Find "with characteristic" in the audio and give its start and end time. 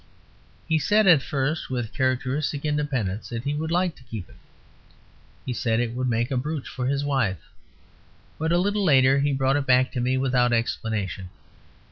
1.69-2.65